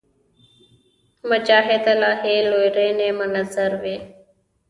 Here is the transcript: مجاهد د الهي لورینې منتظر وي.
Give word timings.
مجاهد 1.29 1.81
د 1.85 1.87
الهي 1.93 2.37
لورینې 2.51 3.09
منتظر 3.19 3.71
وي. 3.81 3.97